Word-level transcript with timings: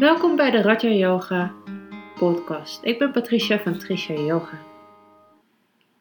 Welkom 0.00 0.36
bij 0.36 0.50
de 0.50 0.62
Raja 0.62 0.88
Yoga 0.88 1.54
podcast. 2.18 2.84
Ik 2.84 2.98
ben 2.98 3.12
Patricia 3.12 3.58
van 3.58 3.78
Tricia 3.78 4.14
Yoga. 4.20 4.58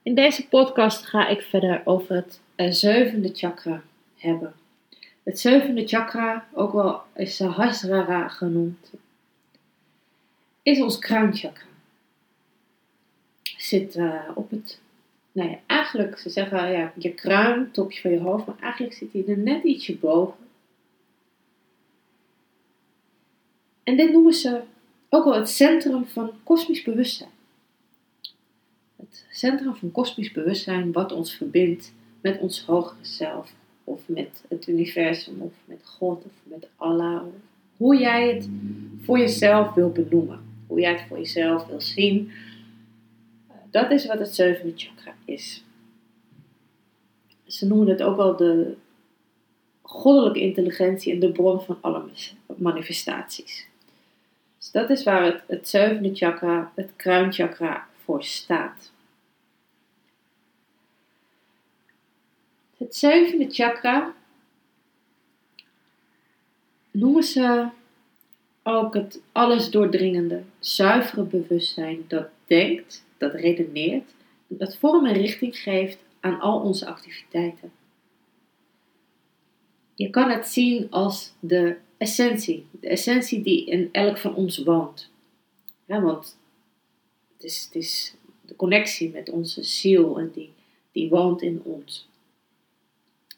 In 0.04 0.16
deze 0.16 0.48
podcast 0.48 1.06
ga 1.06 1.28
ik 1.28 1.42
verder 1.42 1.82
over 1.86 2.16
het 2.16 2.42
eh, 2.56 2.72
zevende 2.72 3.30
chakra 3.34 3.82
hebben. 4.18 4.54
Het 5.24 5.40
zevende 5.40 5.88
chakra, 5.88 6.48
ook 6.54 6.74
wel 6.74 7.02
Sahasrara 7.16 8.28
genoemd, 8.28 8.92
is 10.62 10.82
ons 10.82 11.00
kruinchakra. 11.00 11.68
Zit 13.42 13.96
uh, 13.96 14.22
op 14.36 14.50
het, 14.50 14.80
nou 15.32 15.50
ja, 15.50 15.58
eigenlijk, 15.66 16.18
ze 16.18 16.30
zeggen 16.30 16.72
ja, 16.72 16.94
je 16.96 17.14
kruin, 17.14 17.72
topje 17.72 18.02
van 18.02 18.12
je 18.12 18.20
hoofd, 18.20 18.46
maar 18.46 18.60
eigenlijk 18.62 18.94
zit 18.94 19.14
hij 19.14 19.24
er 19.28 19.38
net 19.38 19.64
ietsje 19.64 19.98
boven. 19.98 20.49
En 23.90 23.98
dit 23.98 24.12
noemen 24.12 24.34
ze 24.34 24.62
ook 25.10 25.24
wel 25.24 25.36
het 25.36 25.50
centrum 25.50 26.06
van 26.06 26.32
kosmisch 26.44 26.84
bewustzijn. 26.84 27.30
Het 28.96 29.26
centrum 29.32 29.76
van 29.76 29.92
kosmisch 29.92 30.32
bewustzijn 30.32 30.92
wat 30.92 31.12
ons 31.12 31.34
verbindt 31.34 31.94
met 32.22 32.40
ons 32.40 32.66
hogere 32.66 33.06
zelf. 33.06 33.54
Of 33.84 34.02
met 34.08 34.44
het 34.48 34.68
universum, 34.68 35.42
of 35.42 35.54
met 35.66 35.82
God, 35.84 36.26
of 36.26 36.32
met 36.44 36.68
Allah. 36.76 37.22
Hoe 37.78 37.98
jij 37.98 38.34
het 38.34 38.50
voor 39.02 39.20
jezelf 39.20 39.74
wil 39.74 39.90
benoemen. 39.92 40.40
Hoe 40.68 40.80
jij 40.80 40.92
het 40.92 41.08
voor 41.08 41.18
jezelf 41.18 41.66
wil 41.66 41.82
zien. 41.82 42.32
Dat 43.72 43.92
is 43.92 44.06
wat 44.06 44.20
het 44.20 44.36
zevende 44.36 44.74
chakra 44.76 45.16
is. 45.26 45.64
Ze 47.46 47.68
noemen 47.68 47.88
het 47.88 48.02
ook 48.02 48.16
wel 48.16 48.36
de 48.36 48.76
goddelijke 49.82 50.40
intelligentie 50.40 51.14
en 51.14 51.20
de 51.20 51.32
bron 51.32 51.62
van 51.62 51.78
alle 51.82 52.04
manifestaties. 52.58 53.69
Dus 54.60 54.72
dat 54.72 54.90
is 54.90 55.04
waar 55.04 55.24
het, 55.24 55.44
het 55.48 55.70
zevende 55.70 56.16
chakra, 56.16 56.72
het 56.76 56.92
kruinchakra, 56.96 57.88
voor 58.04 58.24
staat. 58.24 58.92
Het 62.78 62.96
zevende 62.96 63.50
chakra 63.50 64.14
noemen 66.92 67.24
ze 67.24 67.68
ook 68.64 68.94
het 68.94 69.22
alles 69.32 69.70
doordringende, 69.70 70.44
zuivere 70.60 71.24
bewustzijn 71.24 72.04
dat 72.08 72.28
denkt, 72.46 73.06
dat 73.18 73.34
redeneert, 73.34 74.14
dat 74.48 74.78
vorm 74.78 75.06
en 75.06 75.14
richting 75.14 75.58
geeft 75.58 75.98
aan 76.20 76.40
al 76.40 76.60
onze 76.60 76.86
activiteiten. 76.86 77.72
Je 79.96 80.10
kan 80.10 80.30
het 80.30 80.48
zien 80.48 80.88
als 80.90 81.34
de 81.40 81.78
essentie. 82.00 82.68
De 82.72 82.88
essentie 82.88 83.42
die 83.42 83.66
in 83.66 83.90
elk 83.92 84.18
van 84.18 84.36
ons 84.36 84.58
woont. 84.58 85.10
Ja, 85.86 86.02
want 86.02 86.38
het 87.34 87.44
is, 87.44 87.64
het 87.64 87.76
is 87.76 88.16
de 88.42 88.56
connectie 88.56 89.12
met 89.12 89.30
onze 89.30 89.64
ziel 89.64 90.20
en 90.20 90.32
die, 90.34 90.54
die 90.92 91.10
woont 91.10 91.42
in 91.42 91.62
ons. 91.64 92.08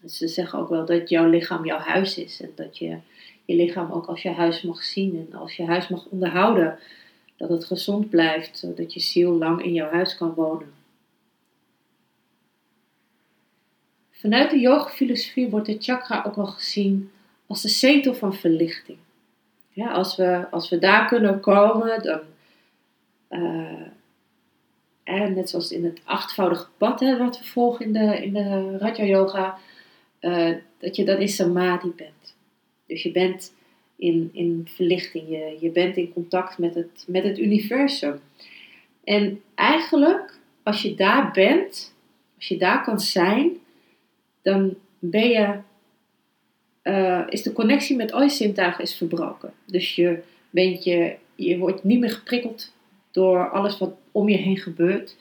ze 0.06 0.28
zeggen 0.28 0.60
ook 0.60 0.70
wel 0.70 0.86
dat 0.86 1.10
jouw 1.10 1.30
lichaam 1.30 1.66
jouw 1.66 1.78
huis 1.78 2.18
is 2.18 2.42
en 2.42 2.52
dat 2.56 2.78
je 2.78 2.98
je 3.46 3.56
lichaam 3.56 3.92
ook 3.92 4.06
als 4.06 4.22
je 4.22 4.30
huis 4.30 4.62
mag 4.62 4.84
zien 4.84 5.28
en 5.28 5.40
als 5.40 5.56
je 5.56 5.66
huis 5.66 5.88
mag 5.88 6.06
onderhouden, 6.06 6.80
dat 7.38 7.50
het 7.50 7.66
gezond 7.66 8.10
blijft, 8.10 8.58
zodat 8.58 8.94
je 8.94 9.00
ziel 9.00 9.32
lang 9.32 9.64
in 9.64 9.74
jouw 9.74 9.90
huis 9.90 10.16
kan 10.18 10.34
wonen. 10.34 10.74
Vanuit 14.12 14.50
de 14.50 14.60
yoga-filosofie 14.60 15.50
wordt 15.50 15.66
de 15.66 15.78
chakra 15.80 16.24
ook 16.28 16.36
wel 16.36 16.46
gezien 16.46 17.12
als 17.52 17.62
de 17.62 17.70
zetel 17.70 18.14
van 18.14 18.34
verlichting. 18.34 18.98
Ja, 19.70 19.92
als, 19.92 20.16
we, 20.16 20.46
als 20.52 20.70
we 20.70 20.78
daar 20.78 21.08
kunnen 21.08 21.40
komen, 21.40 22.04
dan. 22.04 22.22
En 25.04 25.34
net 25.34 25.50
zoals 25.50 25.72
in 25.72 25.84
het 25.84 26.02
achtvoudige 26.04 26.68
pad 26.78 27.00
hè, 27.00 27.18
wat 27.18 27.40
we 27.40 27.46
volgen 27.46 27.86
in 27.86 27.94
de, 27.94 28.24
in 28.24 28.34
de 28.34 28.78
Raja 28.78 29.04
Yoga, 29.04 29.58
uh, 30.22 30.56
dat 30.78 30.96
je 30.96 31.06
dan 31.06 31.18
in 31.18 31.28
samadhi 31.28 31.92
bent. 31.96 32.36
Dus 32.86 33.04
je 33.04 33.12
bent 33.12 33.54
in, 33.96 34.30
in 34.34 34.68
verlichting, 34.70 35.30
je, 35.30 35.58
je 35.60 35.70
bent 35.70 35.98
in 35.98 36.14
contact 36.14 36.58
met 36.58 36.76
het, 36.76 37.04
met 37.08 37.24
het 37.24 37.40
universum. 37.40 38.20
En 39.04 39.42
eigenlijk, 39.56 40.40
als 40.64 40.82
je 40.82 40.96
daar 40.96 41.32
bent, 41.32 41.94
als 42.36 42.48
je 42.48 42.58
daar 42.58 42.84
kan 42.84 43.00
zijn, 43.00 43.52
dan 44.42 44.76
ben 45.00 45.30
je 45.30 45.60
uh, 46.84 47.24
is 47.30 47.42
de 47.42 47.54
connectie 47.54 47.96
met 47.96 48.12
al 48.12 48.22
je 48.22 48.30
zintuigen 48.30 48.84
is 48.84 48.96
verbroken. 48.96 49.54
Dus 49.66 49.96
je, 49.96 50.24
bent 50.50 50.84
je, 50.84 51.16
je 51.36 51.58
wordt 51.58 51.84
niet 51.84 52.00
meer 52.00 52.12
geprikkeld 52.12 52.74
door 53.12 53.50
alles 53.50 53.78
wat 53.78 53.94
om 54.12 54.30
je 54.30 54.38
heen 54.38 54.58
gebeurt. 54.58 55.16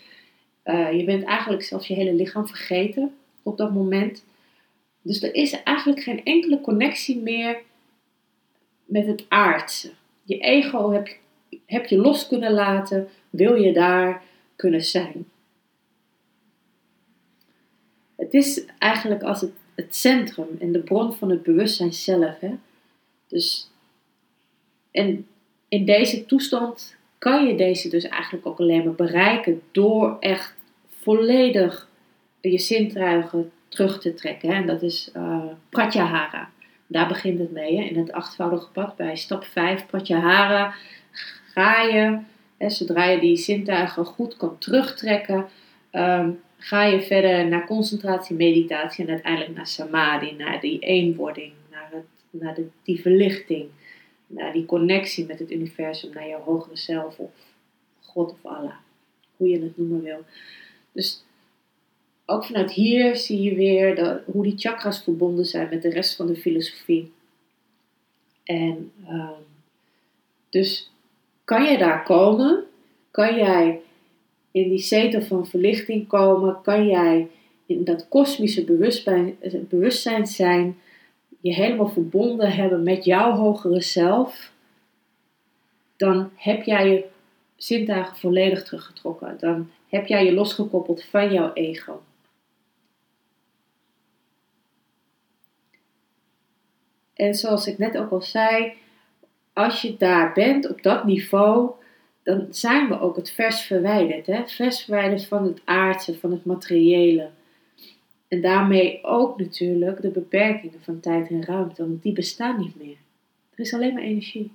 Uh, 0.65 0.93
je 0.93 1.05
bent 1.05 1.25
eigenlijk 1.25 1.63
zelfs 1.63 1.87
je 1.87 1.95
hele 1.95 2.15
lichaam 2.15 2.47
vergeten 2.47 3.15
op 3.43 3.57
dat 3.57 3.73
moment. 3.73 4.25
Dus 5.03 5.23
er 5.23 5.35
is 5.35 5.63
eigenlijk 5.63 6.03
geen 6.03 6.25
enkele 6.25 6.61
connectie 6.61 7.19
meer 7.19 7.63
met 8.85 9.07
het 9.07 9.25
aardse. 9.29 9.91
Je 10.23 10.39
ego 10.39 10.91
heb, 10.91 11.17
heb 11.67 11.87
je 11.87 11.97
los 11.97 12.29
kunnen 12.29 12.53
laten, 12.53 13.09
wil 13.31 13.55
je 13.55 13.73
daar 13.73 14.23
kunnen 14.57 14.83
zijn. 14.83 15.27
Het 18.17 18.35
is 18.35 18.65
eigenlijk 18.79 19.23
als 19.23 19.41
het 19.41 19.53
het 19.81 19.97
centrum 19.97 20.57
en 20.61 20.73
de 20.73 20.79
bron 20.79 21.15
van 21.15 21.31
het 21.31 21.43
bewustzijn 21.43 21.93
zelf. 21.93 22.41
Hè? 22.41 22.55
Dus, 23.29 23.71
en 24.91 25.27
in 25.69 25.85
deze 25.85 26.27
toestand 26.27 26.97
kan 27.19 27.47
je 27.47 27.57
deze 27.57 27.89
dus 27.89 28.05
eigenlijk 28.05 28.47
ook 28.47 28.59
alleen 28.59 28.85
maar 28.85 28.95
bereiken 28.95 29.63
door 29.73 30.17
echt 30.21 30.55
volledig 31.01 31.89
je 32.41 32.59
zintuigen 32.59 33.51
terug 33.69 34.01
te 34.01 34.15
trekken. 34.15 34.49
Hè? 34.49 34.55
En 34.55 34.67
dat 34.67 34.83
is 34.83 35.11
uh, 35.17 35.45
Pratyahara. 35.69 36.51
Daar 36.87 37.09
begint 37.09 37.39
het 37.39 37.53
mee, 37.53 37.77
hè? 37.77 37.83
in 37.83 37.99
het 37.99 38.13
achtvoudige 38.13 38.71
pad. 38.71 38.97
Bij 38.97 39.17
stap 39.17 39.45
5, 39.45 39.87
Pratyahara, 39.87 40.75
ga 41.53 41.83
je, 41.83 42.19
hè, 42.57 42.71
zodra 42.71 43.05
je 43.05 43.21
die 43.21 43.37
zintuigen 43.37 44.05
goed 44.05 44.37
kan 44.37 44.59
terugtrekken, 44.59 45.49
um, 45.93 46.41
ga 46.61 46.85
je 46.85 47.03
verder 47.03 47.49
naar 47.49 47.67
concentratie, 47.67 48.37
meditatie 48.37 49.05
en 49.05 49.11
uiteindelijk 49.11 49.57
naar 49.57 49.67
samadhi, 49.67 50.33
naar 50.33 50.61
die 50.61 50.79
eenwording, 50.79 51.53
naar, 51.71 51.89
het, 51.93 52.05
naar 52.31 52.55
de, 52.55 52.67
die 52.83 53.01
verlichting, 53.01 53.69
naar 54.27 54.53
die 54.53 54.67
connectie 54.67 55.27
met 55.27 55.39
het 55.39 55.51
universum, 55.51 56.11
naar 56.13 56.29
je 56.29 56.39
hogere 56.45 56.77
zelf 56.77 57.19
of 57.19 57.31
God 58.01 58.33
of 58.33 58.39
Allah, 58.43 58.77
hoe 59.37 59.49
je 59.49 59.61
het 59.61 59.77
noemen 59.77 60.03
wil. 60.03 60.25
Dus 60.93 61.25
ook 62.27 62.45
vanuit 62.45 62.73
hier 62.73 63.17
zie 63.17 63.41
je 63.41 63.55
weer 63.55 63.97
dat, 63.97 64.23
hoe 64.25 64.43
die 64.43 64.59
chakras 64.59 65.03
verbonden 65.03 65.45
zijn 65.45 65.69
met 65.69 65.83
de 65.83 65.91
rest 65.91 66.17
van 66.17 66.27
de 66.27 66.37
filosofie. 66.37 67.13
En 68.45 68.93
um, 69.09 69.45
dus 70.49 70.91
kan 71.45 71.65
je 71.65 71.79
daar 71.79 72.03
komen? 72.03 72.65
Kan 73.11 73.37
jij 73.37 73.81
in 74.51 74.69
die 74.69 74.79
zetel 74.79 75.23
van 75.23 75.47
verlichting 75.47 76.07
komen, 76.07 76.61
kan 76.63 76.87
jij 76.87 77.29
in 77.67 77.85
dat 77.85 78.09
kosmische 78.09 78.65
bewustzijn, 78.65 79.37
bewustzijn 79.69 80.27
zijn, 80.27 80.79
je 81.41 81.55
helemaal 81.55 81.89
verbonden 81.89 82.53
hebben 82.53 82.83
met 82.83 83.05
jouw 83.05 83.33
hogere 83.33 83.81
zelf, 83.81 84.53
dan 85.97 86.31
heb 86.35 86.63
jij 86.63 86.91
je 86.91 87.05
zintuigen 87.57 88.17
volledig 88.17 88.65
teruggetrokken. 88.65 89.37
Dan 89.39 89.71
heb 89.89 90.07
jij 90.07 90.25
je 90.25 90.33
losgekoppeld 90.33 91.05
van 91.05 91.33
jouw 91.33 91.53
ego. 91.53 92.03
En 97.15 97.35
zoals 97.35 97.67
ik 97.67 97.79
net 97.79 97.99
ook 97.99 98.11
al 98.11 98.23
zei, 98.23 98.73
als 99.53 99.83
je 99.83 99.97
daar 99.97 100.33
bent 100.33 100.71
op 100.71 100.83
dat 100.83 101.05
niveau, 101.05 101.71
dan 102.31 102.47
zijn 102.51 102.89
we 102.89 103.01
ook 103.01 103.17
het 103.17 103.31
vers 103.31 103.61
verwijderd. 103.61 104.27
Hè? 104.27 104.49
Vers 104.49 104.83
verwijderd 104.83 105.27
van 105.27 105.45
het 105.45 105.61
aardse, 105.65 106.19
van 106.19 106.31
het 106.31 106.45
materiële. 106.45 107.31
En 108.29 108.41
daarmee 108.41 109.05
ook 109.05 109.39
natuurlijk 109.39 110.03
de 110.03 110.11
beperkingen 110.11 110.83
van 110.83 111.01
tijd 111.01 111.29
en 111.29 111.45
ruimte, 111.45 111.87
want 111.87 112.03
die 112.03 112.13
bestaan 112.13 112.61
niet 112.61 112.77
meer. 112.77 112.97
Er 113.55 113.61
is 113.61 113.75
alleen 113.75 113.95
maar 113.95 114.03
energie. 114.03 114.53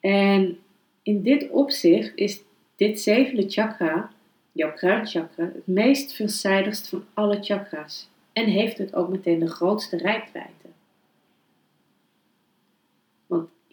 En 0.00 0.58
in 1.02 1.22
dit 1.22 1.50
opzicht 1.50 2.12
is 2.14 2.40
dit 2.76 3.00
zevende 3.00 3.48
chakra, 3.48 4.10
jouw 4.52 4.72
kruinchakra, 4.72 5.44
het 5.44 5.66
meest 5.66 6.12
veelzijdigst 6.12 6.88
van 6.88 7.04
alle 7.14 7.38
chakras. 7.42 8.08
En 8.32 8.44
heeft 8.44 8.78
het 8.78 8.94
ook 8.94 9.08
meteen 9.08 9.38
de 9.38 9.50
grootste 9.50 9.96
rijkwijde. 9.96 10.57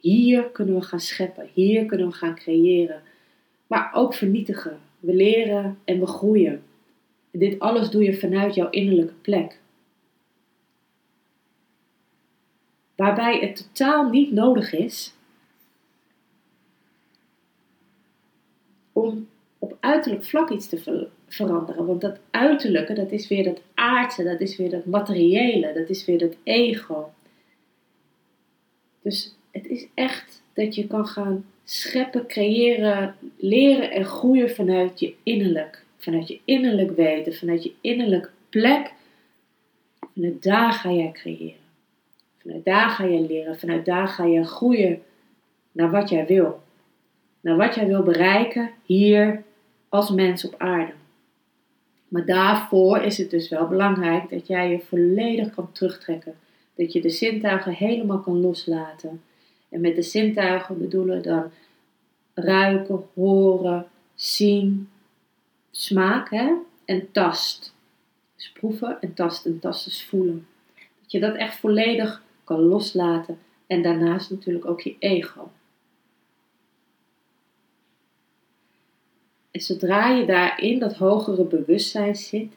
Hier 0.06 0.44
kunnen 0.44 0.76
we 0.76 0.82
gaan 0.82 1.00
scheppen, 1.00 1.50
hier 1.54 1.86
kunnen 1.86 2.08
we 2.08 2.14
gaan 2.14 2.36
creëren, 2.36 3.02
maar 3.68 3.92
ook 3.94 4.14
vernietigen. 4.14 4.80
We 5.00 5.14
leren 5.14 5.78
en 5.84 6.00
we 6.00 6.08
groeien. 6.08 6.64
En 7.32 7.40
dit 7.40 7.60
alles 7.60 7.90
doe 7.90 8.04
je 8.04 8.18
vanuit 8.20 8.56
jouw 8.56 8.70
innerlijke 8.70 9.14
plek. 9.22 9.60
waarbij 12.96 13.40
het 13.40 13.56
totaal 13.56 14.10
niet 14.10 14.32
nodig 14.32 14.74
is 14.74 15.14
om 18.92 19.28
op 19.60 19.78
uiterlijk 19.80 20.26
vlak 20.26 20.50
iets 20.50 20.68
te 20.68 21.10
veranderen. 21.28 21.86
Want 21.86 22.02
dat 22.02 22.20
uiterlijke, 22.32 22.94
dat 22.94 23.12
is 23.12 23.28
weer 23.28 23.44
dat 23.44 23.62
aardse, 23.74 24.24
dat 24.24 24.40
is 24.40 24.58
weer 24.58 24.70
dat 24.70 24.86
materiële, 24.86 25.74
dat 25.74 25.90
is 25.90 26.06
weer 26.06 26.20
dat 26.20 26.36
ego. 26.44 27.14
Dus 29.02 29.36
het 29.56 29.68
is 29.68 29.88
echt 29.94 30.42
dat 30.54 30.76
je 30.76 30.88
kan 30.88 31.08
gaan 31.08 31.46
scheppen, 31.64 32.28
creëren, 32.28 33.16
leren 33.38 33.92
en 33.92 34.06
groeien 34.06 34.50
vanuit 34.50 35.00
je 35.00 35.14
innerlijk. 35.24 35.84
Vanuit 35.98 36.28
je 36.28 36.40
innerlijk 36.46 36.96
weten, 36.96 37.36
vanuit 37.36 37.64
je 37.64 37.74
innerlijke 37.82 38.30
plek. 38.50 38.92
Vanuit 40.14 40.44
daar 40.44 40.72
ga 40.72 40.92
jij 40.92 41.12
creëren. 41.12 41.64
Vanuit 42.42 42.66
daar 42.66 42.90
ga 42.90 43.04
je 43.04 43.20
leren, 43.20 43.60
vanuit 43.60 43.86
daar 43.86 44.08
ga 44.08 44.26
je 44.26 44.44
groeien 44.44 45.02
naar 45.72 45.92
wat 45.92 46.10
jij 46.10 46.26
wil. 46.26 46.62
Naar 47.42 47.58
wat 47.58 47.76
jij 47.76 47.88
wil 47.88 48.04
bereiken 48.04 48.72
hier 48.86 49.44
als 49.90 50.10
mens 50.10 50.46
op 50.46 50.56
aarde. 50.58 50.94
Maar 52.08 52.26
daarvoor 52.26 53.02
is 53.02 53.18
het 53.18 53.30
dus 53.30 53.50
wel 53.50 53.68
belangrijk 53.68 54.30
dat 54.30 54.48
jij 54.48 54.70
je 54.70 54.80
volledig 54.80 55.54
kan 55.54 55.72
terugtrekken. 55.72 56.36
Dat 56.76 56.94
je 56.94 57.02
de 57.02 57.10
zintuigen 57.10 57.74
helemaal 57.74 58.20
kan 58.20 58.42
loslaten. 58.42 59.22
En 59.76 59.82
met 59.82 59.96
de 59.96 60.02
zintuigen 60.02 60.78
bedoelen 60.78 61.22
dan 61.22 61.52
ruiken, 62.34 63.04
horen, 63.14 63.88
zien, 64.14 64.90
smaak 65.72 66.32
en 66.86 67.12
tast. 67.12 67.74
Dus 68.36 68.52
proeven 68.52 69.02
en 69.02 69.14
tasten, 69.14 69.60
tasten 69.60 69.92
is 69.92 70.06
voelen. 70.06 70.48
Dat 71.02 71.12
je 71.12 71.20
dat 71.20 71.36
echt 71.36 71.56
volledig 71.58 72.24
kan 72.44 72.60
loslaten. 72.60 73.40
En 73.68 73.82
daarnaast 73.82 74.30
natuurlijk 74.30 74.66
ook 74.66 74.82
je 74.82 74.96
ego. 75.00 75.52
En 79.52 79.62
zodra 79.62 80.10
je 80.10 80.26
daarin 80.26 80.80
dat 80.80 80.96
hogere 80.96 81.44
bewustzijn 81.44 82.16
zit, 82.16 82.56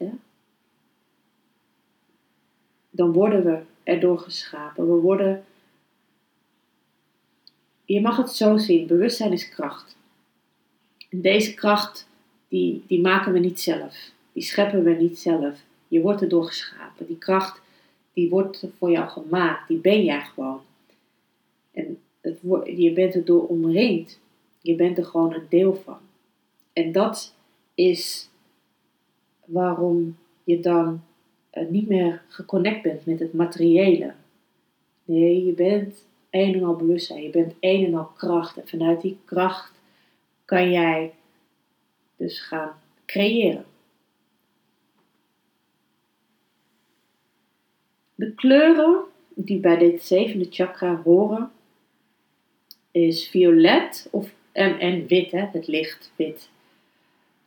dan 2.91 3.13
worden 3.13 3.45
we 3.45 3.63
erdoor 3.83 4.19
geschapen. 4.19 4.87
We 4.87 5.01
worden. 5.01 5.45
Je 7.89 8.01
mag 8.01 8.17
het 8.17 8.31
zo 8.31 8.57
zien: 8.57 8.87
bewustzijn 8.87 9.33
is 9.33 9.49
kracht. 9.49 9.97
En 11.09 11.21
deze 11.21 11.55
kracht, 11.55 12.09
die, 12.49 12.85
die 12.87 13.01
maken 13.01 13.33
we 13.33 13.39
niet 13.39 13.61
zelf. 13.61 14.11
Die 14.33 14.43
scheppen 14.43 14.85
we 14.85 14.91
niet 14.91 15.19
zelf. 15.19 15.61
Je 15.89 16.01
wordt 16.01 16.23
erdoor 16.23 16.45
geschapen. 16.45 17.07
Die 17.07 17.19
kracht, 17.19 17.61
die 18.13 18.29
wordt 18.29 18.67
voor 18.79 18.91
jou 18.91 19.09
gemaakt. 19.09 19.69
Die 19.69 19.79
ben 19.79 20.05
jij 20.05 20.21
gewoon. 20.21 20.61
En 21.73 21.99
je 22.77 22.93
bent 22.93 23.15
erdoor 23.15 23.47
omringd. 23.47 24.19
Je 24.61 24.75
bent 24.75 24.99
er 24.99 25.05
gewoon 25.05 25.35
een 25.35 25.47
deel 25.49 25.75
van. 25.85 25.99
En 26.73 26.93
dat 26.93 27.35
is 27.75 28.29
waarom 29.45 30.17
je 30.45 30.61
dan 30.61 31.03
eh, 31.51 31.69
niet 31.69 31.89
meer 31.89 32.23
geconnect 32.29 32.83
bent 32.83 33.07
met 33.07 33.19
het 33.19 33.33
materiële. 33.33 34.15
Nee, 35.05 35.45
je 35.45 35.53
bent 35.53 36.07
een 36.31 36.55
en 36.55 36.65
al 36.65 36.77
bewustzijn, 36.77 37.23
je 37.23 37.31
bent 37.31 37.55
een 37.61 37.85
en 37.85 37.95
al 37.95 38.05
kracht. 38.05 38.57
En 38.57 38.69
vanuit 38.69 39.01
die 39.01 39.19
kracht 39.25 39.73
kan 40.45 40.71
jij 40.71 41.15
dus 42.17 42.41
gaan 42.41 42.81
creëren. 43.07 43.65
De 48.15 48.35
kleuren 48.35 49.05
die 49.35 49.61
bij 49.61 49.77
dit 49.77 50.03
zevende 50.03 50.47
chakra 50.51 51.01
horen, 51.05 51.51
is 52.91 53.29
violet 53.29 54.09
of, 54.11 54.33
en, 54.53 54.79
en 54.79 55.07
wit, 55.07 55.31
hè, 55.31 55.47
het 55.53 55.67
licht 55.67 56.13
wit. 56.17 56.51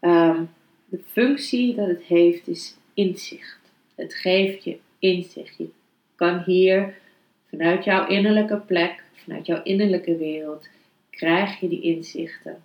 Um, 0.02 0.50
de 0.86 1.00
functie 1.06 1.76
dat 1.76 1.88
het 1.88 2.04
heeft 2.04 2.48
is 2.48 2.76
inzicht. 2.94 3.60
Het 3.96 4.14
geeft 4.14 4.64
je 4.64 4.78
inzicht. 5.00 5.58
Je 5.58 5.70
kan 6.16 6.44
hier 6.46 6.98
vanuit 7.52 7.84
jouw 7.84 8.08
innerlijke 8.08 8.58
plek, 8.58 9.04
vanuit 9.14 9.46
jouw 9.46 9.64
innerlijke 9.64 10.18
wereld, 10.18 10.68
krijg 11.10 11.60
je 11.60 11.68
die 11.68 11.82
inzichten. 11.82 12.64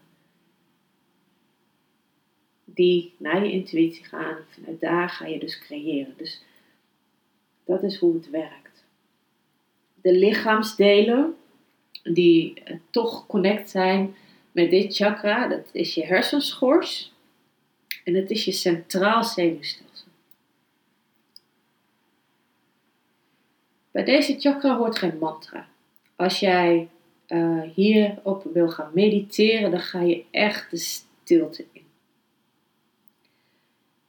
Die 2.65 3.15
naar 3.17 3.45
je 3.45 3.53
intuïtie 3.53 4.05
gaan. 4.05 4.37
Vanuit 4.49 4.81
daar 4.81 5.09
ga 5.09 5.27
je 5.27 5.39
dus 5.39 5.59
creëren. 5.59 6.15
Dus 6.17 6.43
dat 7.65 7.83
is 7.83 7.97
hoe 7.97 8.15
het 8.15 8.31
werkt. 8.31 8.85
De 10.01 10.13
lichaamsdelen 10.13 11.35
die 12.03 12.63
toch 12.91 13.27
connect 13.27 13.71
zijn 13.71 14.15
met 14.53 14.71
dit 14.71 14.95
chakra, 14.95 15.49
dat 15.49 15.69
is 15.73 15.95
je 15.95 16.07
hersenschors 16.07 17.13
en 18.05 18.15
het 18.15 18.31
is 18.31 18.45
je 18.45 18.53
centraal 18.53 19.25
zenuwstelsel. 19.25 19.86
Bij 23.97 24.05
deze 24.05 24.41
chakra 24.41 24.77
hoort 24.77 24.99
geen 24.99 25.19
mantra. 25.19 25.69
Als 26.17 26.41
jij 26.41 26.89
uh, 27.29 27.63
hierop 27.75 28.45
wil 28.53 28.69
gaan 28.69 28.91
mediteren, 28.95 29.71
dan 29.71 29.81
ga 29.81 30.01
je 30.01 30.25
echt 30.31 30.71
de 30.71 30.77
stilte 30.77 31.65
in. 31.73 31.85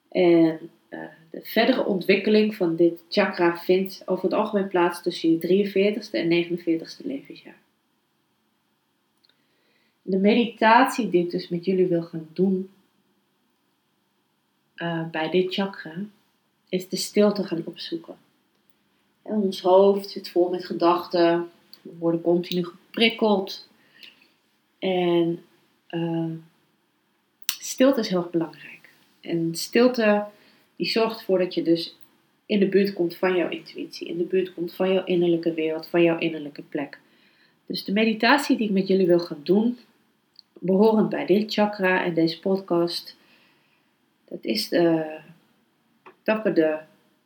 En 0.09 0.69
uh, 0.89 0.99
de 1.29 1.41
verdere 1.43 1.85
ontwikkeling 1.85 2.55
van 2.55 2.75
dit 2.75 3.03
chakra 3.09 3.57
vindt 3.57 4.01
over 4.05 4.23
het 4.23 4.33
algemeen 4.33 4.67
plaats 4.67 5.01
tussen 5.01 5.31
je 5.31 5.65
43ste 5.65 6.11
en 6.11 6.45
49ste 6.45 7.05
levensjaar. 7.05 7.59
De 10.01 10.17
meditatie 10.17 11.09
die 11.09 11.23
ik 11.23 11.31
dus 11.31 11.49
met 11.49 11.65
jullie 11.65 11.87
wil 11.87 12.03
gaan 12.03 12.27
doen, 12.33 12.69
uh, 14.75 15.09
bij 15.09 15.29
dit 15.29 15.53
chakra 15.53 15.95
is 16.69 16.89
de 16.89 16.97
stilte 16.97 17.43
gaan 17.43 17.61
opzoeken. 17.65 18.25
Ons 19.27 19.61
hoofd 19.61 20.09
zit 20.09 20.29
vol 20.29 20.49
met 20.49 20.65
gedachten, 20.65 21.49
we 21.81 21.91
worden 21.99 22.21
continu 22.21 22.65
geprikkeld. 22.65 23.67
En 24.79 25.43
uh, 25.89 26.31
stilte 27.59 27.99
is 27.99 28.09
heel 28.09 28.21
erg 28.21 28.29
belangrijk. 28.29 28.89
En 29.21 29.55
stilte 29.55 30.25
die 30.75 30.87
zorgt 30.87 31.19
ervoor 31.19 31.37
dat 31.37 31.53
je 31.53 31.63
dus 31.63 31.95
in 32.45 32.59
de 32.59 32.67
buurt 32.67 32.93
komt 32.93 33.15
van 33.15 33.35
jouw 33.35 33.49
intuïtie, 33.49 34.07
in 34.07 34.17
de 34.17 34.23
buurt 34.23 34.53
komt 34.53 34.73
van 34.73 34.93
jouw 34.93 35.03
innerlijke 35.03 35.53
wereld, 35.53 35.87
van 35.87 36.03
jouw 36.03 36.17
innerlijke 36.17 36.61
plek. 36.61 36.99
Dus 37.65 37.83
de 37.83 37.91
meditatie 37.91 38.57
die 38.57 38.67
ik 38.67 38.73
met 38.73 38.87
jullie 38.87 39.07
wil 39.07 39.19
gaan 39.19 39.41
doen, 39.43 39.77
behorend 40.53 41.09
bij 41.09 41.25
dit 41.25 41.53
chakra 41.53 42.03
en 42.03 42.13
deze 42.13 42.39
podcast, 42.39 43.15
dat 44.27 44.39
is 44.41 44.69
de, 44.69 45.17
de 46.23 46.79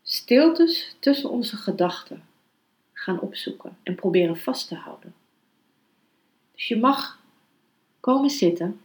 stiltes 0.04 0.96
tussen 1.00 1.30
onze 1.30 1.56
gedachten 1.56 2.24
gaan 2.94 3.20
opzoeken 3.20 3.78
en 3.84 3.96
proberen 3.96 4.38
vast 4.38 4.68
te 4.68 4.76
houden. 4.76 5.14
Dus 6.56 6.68
je 6.68 6.78
mag 6.78 7.20
komen 8.00 8.30
zitten. 8.30 8.82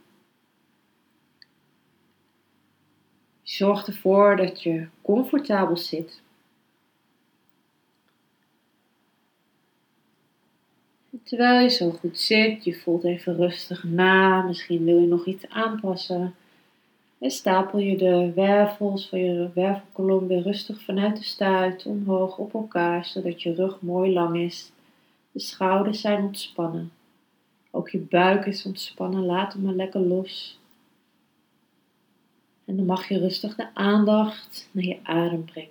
Zorg 3.42 3.86
ervoor 3.86 4.36
dat 4.36 4.62
je 4.62 4.86
comfortabel 5.02 5.76
zit. 5.76 6.20
Terwijl 11.22 11.60
je 11.60 11.68
zo 11.68 11.90
goed 11.90 12.18
zit, 12.18 12.64
je 12.64 12.74
voelt 12.74 13.04
even 13.04 13.36
rustig 13.36 13.84
na. 13.84 14.42
Misschien 14.42 14.84
wil 14.84 14.98
je 14.98 15.06
nog 15.06 15.26
iets 15.26 15.48
aanpassen. 15.48 16.34
En 17.18 17.30
stapel 17.30 17.78
je 17.78 17.96
de 17.96 18.32
wervels 18.34 19.08
van 19.08 19.18
je 19.18 19.50
wervelkolom 19.54 20.26
weer 20.26 20.42
rustig 20.42 20.82
vanuit 20.82 21.16
de 21.16 21.24
stuit 21.24 21.86
omhoog 21.86 22.38
op 22.38 22.54
elkaar, 22.54 23.04
zodat 23.04 23.42
je 23.42 23.54
rug 23.54 23.80
mooi 23.80 24.12
lang 24.12 24.36
is. 24.36 24.72
De 25.32 25.40
schouders 25.40 26.00
zijn 26.00 26.22
ontspannen. 26.22 26.92
Ook 27.70 27.90
je 27.90 27.98
buik 27.98 28.46
is 28.46 28.66
ontspannen, 28.66 29.24
laat 29.24 29.52
hem 29.52 29.62
maar 29.62 29.74
lekker 29.74 30.00
los. 30.00 30.58
En 32.64 32.76
dan 32.76 32.84
mag 32.84 33.08
je 33.08 33.18
rustig 33.18 33.54
de 33.54 33.74
aandacht 33.74 34.68
naar 34.70 34.84
je 34.84 34.98
adem 35.02 35.44
brengen. 35.44 35.70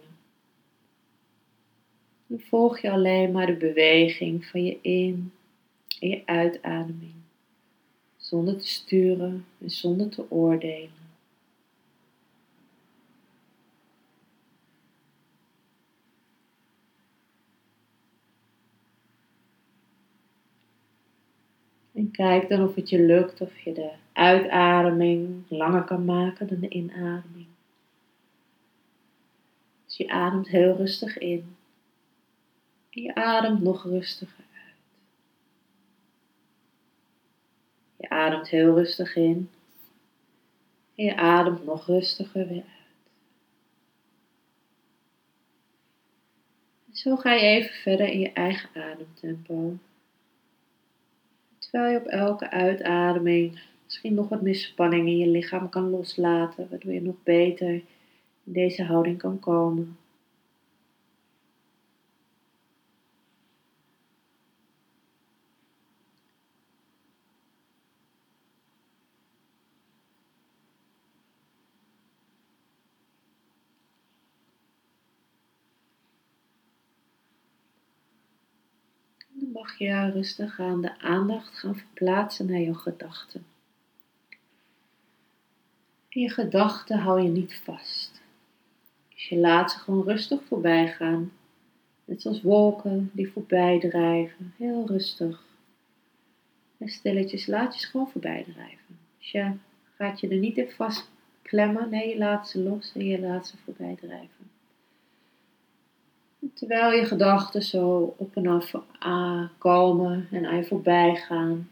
Dan 2.27 2.39
volg 2.39 2.79
je 2.79 2.91
alleen 2.91 3.31
maar 3.31 3.45
de 3.45 3.55
beweging 3.55 4.45
van 4.45 4.63
je 4.63 4.77
in- 4.81 5.31
en 5.99 6.09
je 6.09 6.21
uitademing, 6.25 7.13
zonder 8.17 8.57
te 8.57 8.67
sturen 8.67 9.45
en 9.61 9.69
zonder 9.69 10.09
te 10.09 10.31
oordelen. 10.31 11.04
En 21.95 22.11
kijk 22.11 22.49
dan 22.49 22.63
of 22.63 22.75
het 22.75 22.89
je 22.89 22.99
lukt 22.99 23.41
of 23.41 23.59
je 23.59 23.73
de 23.73 23.91
uitademing 24.13 25.43
langer 25.49 25.83
kan 25.83 26.05
maken 26.05 26.47
dan 26.47 26.59
de 26.59 26.69
inademing. 26.69 27.47
Dus 29.85 29.97
je 29.97 30.09
ademt 30.09 30.47
heel 30.47 30.75
rustig 30.75 31.17
in. 31.17 31.55
En 32.89 33.01
je 33.01 33.15
ademt 33.15 33.61
nog 33.61 33.83
rustiger 33.83 34.43
uit. 34.53 34.75
Je 37.95 38.09
ademt 38.09 38.49
heel 38.49 38.75
rustig 38.75 39.15
in. 39.15 39.49
En 40.95 41.05
je 41.05 41.15
ademt 41.15 41.65
nog 41.65 41.85
rustiger 41.85 42.47
weer 42.47 42.63
uit. 42.63 42.73
Zo 46.91 47.15
ga 47.15 47.33
je 47.33 47.41
even 47.41 47.73
verder 47.75 48.07
in 48.07 48.19
je 48.19 48.31
eigen 48.31 48.69
ademtempo. 48.81 49.77
Terwijl 51.75 51.93
je 51.93 51.99
op 52.05 52.07
elke 52.07 52.51
uitademing 52.51 53.59
misschien 53.83 54.13
nog 54.13 54.29
wat 54.29 54.41
meer 54.41 54.55
in 55.07 55.17
je 55.17 55.27
lichaam 55.27 55.69
kan 55.69 55.89
loslaten, 55.89 56.67
waardoor 56.69 56.93
je 56.93 57.01
nog 57.01 57.15
beter 57.23 57.73
in 57.73 57.83
deze 58.43 58.83
houding 58.83 59.17
kan 59.17 59.39
komen. 59.39 59.97
Je 79.77 80.11
rustig 80.11 80.59
aan 80.59 80.81
de 80.81 80.99
aandacht 80.99 81.59
gaan 81.59 81.75
verplaatsen 81.75 82.45
naar 82.45 82.59
je 82.59 82.75
gedachten. 82.75 83.45
je 86.09 86.29
gedachten 86.29 86.99
hou 86.99 87.21
je 87.21 87.29
niet 87.29 87.61
vast. 87.63 88.21
Dus 89.13 89.29
je 89.29 89.37
laat 89.37 89.71
ze 89.71 89.79
gewoon 89.79 90.03
rustig 90.03 90.43
voorbij 90.43 90.87
gaan. 90.87 91.31
Net 92.05 92.21
zoals 92.21 92.41
wolken 92.41 93.09
die 93.13 93.31
voorbij 93.31 93.79
drijven. 93.79 94.53
Heel 94.57 94.87
rustig. 94.87 95.43
En 96.77 96.89
stilletjes 96.89 97.47
laat 97.47 97.73
je 97.73 97.79
ze 97.79 97.87
gewoon 97.87 98.09
voorbij 98.09 98.43
drijven. 98.43 98.97
Dus 99.17 99.31
je 99.31 99.51
gaat 99.95 100.19
je 100.19 100.27
er 100.27 100.37
niet 100.37 100.57
in 100.57 100.69
vast 100.69 101.09
klemmen. 101.41 101.89
Nee, 101.89 102.09
je 102.09 102.17
laat 102.17 102.49
ze 102.49 102.59
los 102.59 102.91
en 102.95 103.05
je 103.05 103.19
laat 103.19 103.47
ze 103.47 103.57
voorbij 103.57 103.95
drijven. 103.95 104.54
Terwijl 106.53 106.91
je 106.91 107.05
gedachten 107.05 107.61
zo 107.61 108.15
op 108.17 108.35
en 108.35 108.47
af 108.47 108.75
komen 109.57 110.27
en 110.31 110.45
aan 110.45 110.55
je 110.55 110.65
voorbij 110.65 111.15
gaan, 111.15 111.69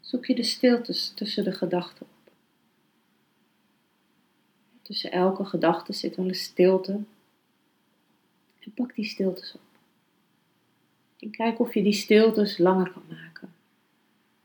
zoek 0.00 0.26
je 0.26 0.34
de 0.34 0.42
stiltes 0.42 1.12
tussen 1.14 1.44
de 1.44 1.52
gedachten 1.52 2.06
op. 2.06 2.32
Tussen 4.82 5.12
elke 5.12 5.44
gedachte 5.44 5.92
zit 5.92 6.16
wel 6.16 6.28
een 6.28 6.34
stilte. 6.34 6.92
En 8.60 8.72
pak 8.74 8.94
die 8.94 9.04
stiltes 9.04 9.54
op. 9.54 9.60
En 11.18 11.30
kijk 11.30 11.60
of 11.60 11.74
je 11.74 11.82
die 11.82 11.92
stiltes 11.92 12.58
langer 12.58 12.90
kan 12.90 13.02
maken. 13.08 13.54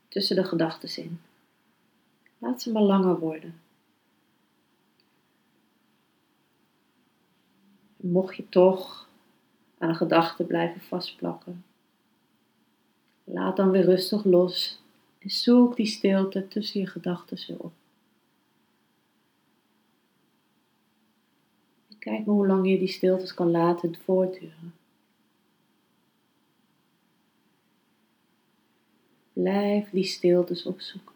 Tussen 0.07 0.35
de 0.35 0.43
gedachten 0.43 1.03
in. 1.03 1.21
Laat 2.37 2.61
ze 2.61 2.71
maar 2.71 2.81
langer 2.81 3.19
worden. 3.19 3.59
mocht 8.07 8.35
je 8.35 8.49
toch 8.49 9.06
aan 9.77 9.89
een 9.89 9.95
gedachte 9.95 10.43
blijven 10.43 10.81
vastplakken. 10.81 11.63
Laat 13.23 13.57
dan 13.57 13.71
weer 13.71 13.85
rustig 13.85 14.23
los 14.23 14.81
en 15.19 15.29
zoek 15.29 15.75
die 15.75 15.85
stilte 15.85 16.47
tussen 16.47 16.79
je 16.79 16.87
gedachten 16.87 17.59
op. 17.59 17.73
kijk 22.07 22.25
maar 22.25 22.35
hoe 22.35 22.47
lang 22.47 22.69
je 22.69 22.77
die 22.77 22.87
stiltes 22.87 23.33
kan 23.33 23.51
laten 23.51 23.95
voortduren. 23.95 24.73
Blijf 29.33 29.89
die 29.89 30.03
stiltes 30.03 30.65
opzoeken. 30.65 31.15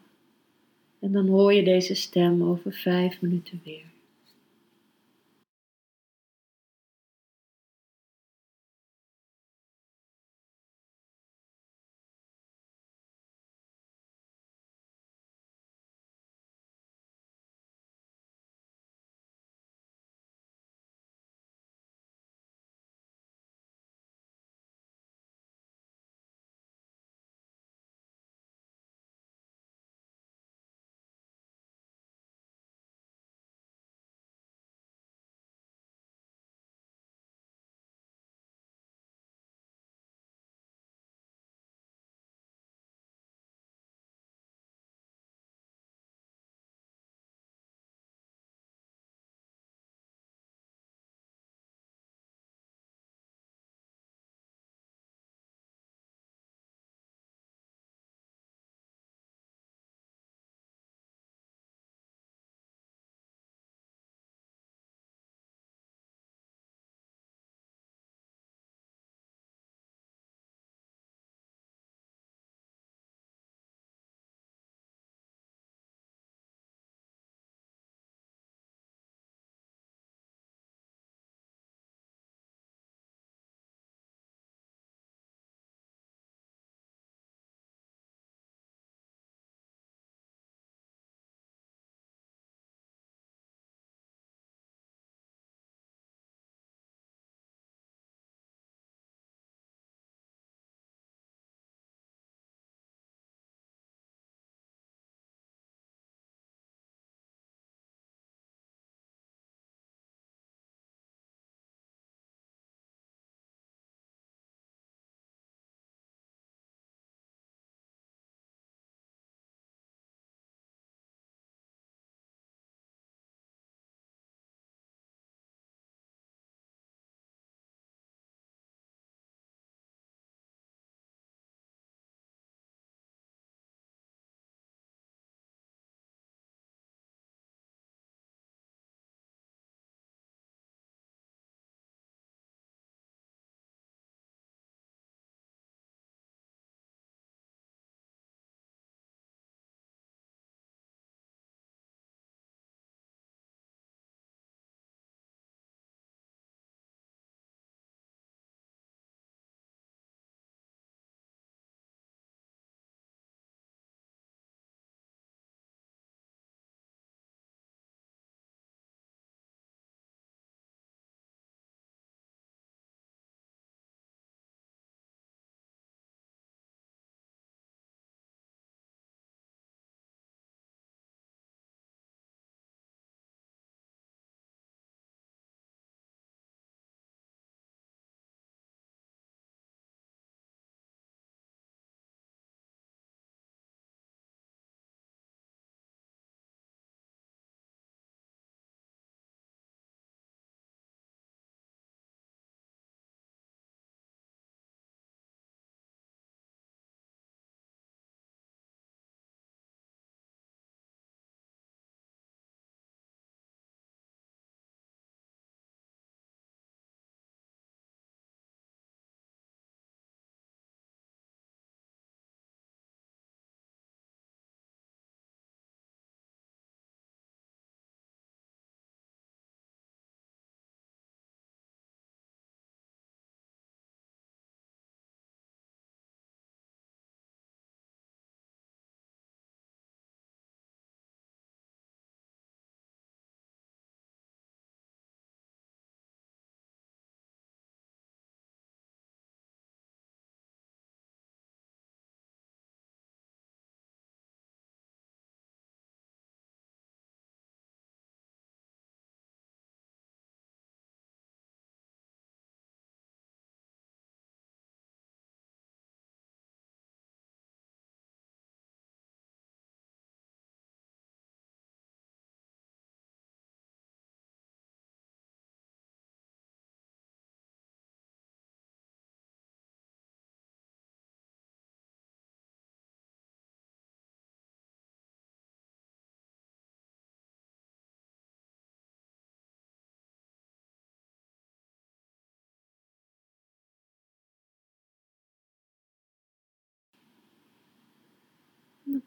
En 0.98 1.12
dan 1.12 1.28
hoor 1.28 1.52
je 1.52 1.64
deze 1.64 1.94
stem 1.94 2.42
over 2.42 2.72
vijf 2.72 3.20
minuten 3.20 3.60
weer. 3.64 3.91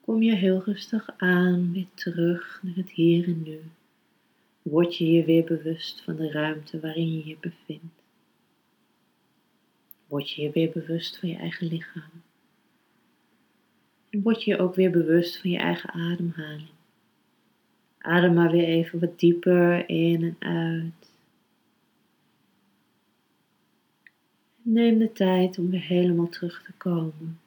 Kom 0.06 0.22
je 0.22 0.36
heel 0.36 0.64
rustig 0.64 1.10
aan, 1.18 1.72
weer 1.72 1.88
terug 1.94 2.60
naar 2.64 2.76
het 2.76 2.90
hier 2.90 3.28
en 3.28 3.42
nu. 3.44 3.60
Word 4.62 4.98
je 4.98 5.12
je 5.12 5.24
weer 5.24 5.44
bewust 5.44 6.02
van 6.02 6.16
de 6.16 6.32
ruimte 6.32 6.80
waarin 6.80 7.12
je 7.12 7.28
je 7.28 7.38
bevindt. 7.40 8.02
Word 10.08 10.32
je 10.32 10.42
je 10.42 10.52
weer 10.52 10.72
bewust 10.72 11.18
van 11.20 11.30
je 11.30 11.36
eigen 11.36 11.68
lichaam. 11.68 12.12
Word 14.10 14.44
je 14.44 14.52
je 14.52 14.58
ook 14.58 14.76
weer 14.76 14.92
bewust 14.92 15.42
van 15.42 15.50
je 15.50 15.58
eigen 15.58 15.90
ademhaling. 15.90 16.70
Adem 17.98 18.34
maar 18.34 18.52
weer 18.52 18.68
even 18.68 19.00
wat 19.00 19.20
dieper 19.20 19.90
in 19.90 20.24
en 20.24 20.36
uit. 20.40 21.12
Neem 24.62 24.98
de 24.98 25.12
tijd 25.12 25.58
om 25.58 25.70
weer 25.70 25.86
helemaal 25.86 26.30
terug 26.30 26.64
te 26.64 26.72
komen. 26.78 27.40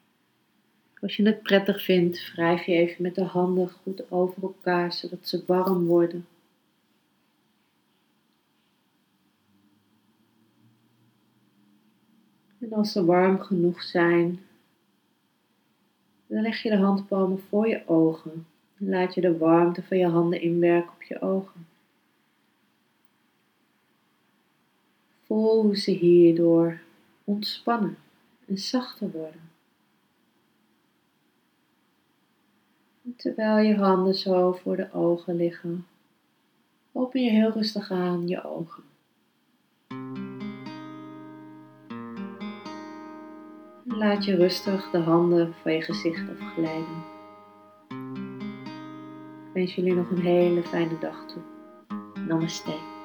Als 1.01 1.15
je 1.15 1.25
het 1.25 1.41
prettig 1.41 1.83
vindt, 1.83 2.31
wrijf 2.31 2.63
je 2.63 2.71
even 2.71 3.03
met 3.03 3.15
de 3.15 3.23
handen 3.23 3.69
goed 3.69 4.11
over 4.11 4.43
elkaar, 4.43 4.93
zodat 4.93 5.27
ze 5.27 5.43
warm 5.45 5.85
worden. 5.85 6.27
En 12.59 12.73
als 12.73 12.91
ze 12.91 13.05
warm 13.05 13.39
genoeg 13.39 13.83
zijn, 13.83 14.39
dan 16.27 16.41
leg 16.41 16.61
je 16.63 16.69
de 16.69 16.77
handpalmen 16.77 17.39
voor 17.39 17.67
je 17.67 17.87
ogen. 17.87 18.45
En 18.77 18.89
laat 18.89 19.13
je 19.13 19.21
de 19.21 19.37
warmte 19.37 19.83
van 19.83 19.97
je 19.97 20.07
handen 20.07 20.41
inwerken 20.41 20.91
op 20.93 21.03
je 21.03 21.21
ogen. 21.21 21.67
Voel 25.25 25.61
hoe 25.61 25.77
ze 25.77 25.91
hierdoor 25.91 26.79
ontspannen 27.23 27.97
en 28.45 28.57
zachter 28.57 29.11
worden. 29.11 29.48
Terwijl 33.17 33.57
je 33.67 33.75
handen 33.75 34.15
zo 34.15 34.51
voor 34.51 34.75
de 34.75 34.93
ogen 34.93 35.35
liggen, 35.35 35.85
open 36.91 37.23
je 37.23 37.29
heel 37.29 37.51
rustig 37.51 37.91
aan 37.91 38.27
je 38.27 38.43
ogen. 38.43 38.83
laat 43.99 44.25
je 44.25 44.35
rustig 44.35 44.89
de 44.91 44.97
handen 44.97 45.53
van 45.61 45.73
je 45.73 45.81
gezicht 45.81 46.23
afglijden. 46.29 47.03
Ik 49.47 49.53
wens 49.53 49.75
jullie 49.75 49.93
nog 49.93 50.09
een 50.09 50.21
hele 50.21 50.63
fijne 50.63 50.97
dag 50.99 51.25
toe. 51.27 51.41
Namaste. 52.27 52.98